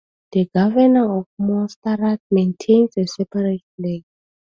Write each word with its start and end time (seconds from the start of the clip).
The 0.31 0.49
Governor 0.51 1.19
of 1.19 1.27
Montserrat 1.37 2.21
maintains 2.31 2.97
a 2.97 3.05
separate 3.05 3.61
flag. 3.77 4.01